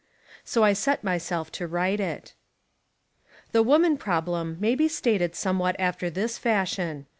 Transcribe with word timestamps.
So 0.43 0.63
I 0.63 0.73
set 0.73 1.03
myself 1.03 1.51
to 1.51 1.67
write 1.67 1.99
it. 1.99 2.33
The 3.51 3.61
woman 3.61 3.97
problem 3.97 4.57
may 4.59 4.73
be 4.73 4.87
stated 4.87 5.35
some 5.35 5.59
what 5.59 5.79
after 5.79 6.09
this 6.09 6.39
fashion. 6.39 7.05